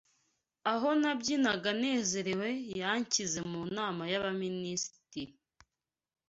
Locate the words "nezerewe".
1.81-2.49